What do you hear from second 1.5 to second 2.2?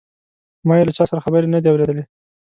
نه دي اوریدلې.